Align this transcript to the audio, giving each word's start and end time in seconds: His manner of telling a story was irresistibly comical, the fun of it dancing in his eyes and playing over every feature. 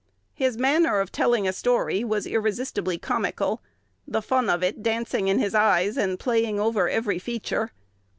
His 0.33 0.57
manner 0.57 0.99
of 0.99 1.11
telling 1.11 1.47
a 1.47 1.53
story 1.53 2.03
was 2.03 2.25
irresistibly 2.25 2.97
comical, 2.97 3.61
the 4.07 4.23
fun 4.23 4.49
of 4.49 4.63
it 4.63 4.81
dancing 4.81 5.27
in 5.27 5.37
his 5.37 5.53
eyes 5.53 5.95
and 5.95 6.19
playing 6.19 6.59
over 6.59 6.89
every 6.89 7.19
feature. 7.19 7.69